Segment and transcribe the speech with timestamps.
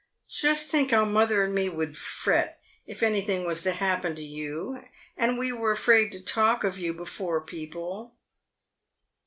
[0.41, 4.83] "Just think how mother and me would fret if anything was to happen to you,
[5.15, 8.11] and we were afraid to talk of you before people."